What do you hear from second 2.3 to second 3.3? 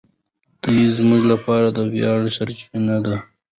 سرچینه ده.